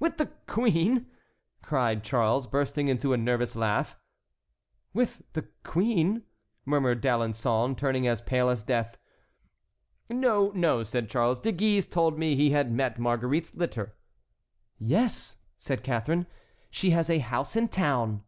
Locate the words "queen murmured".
5.62-7.02